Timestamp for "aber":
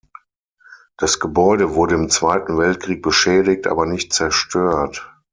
3.67-3.85